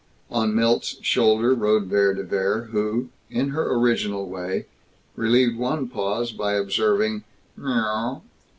[0.31, 4.65] On Milt's shoulder rode Vere de Vere who, in her original way,
[5.15, 7.23] relieved one pause by observing
[7.55, 8.23] "Mrwr."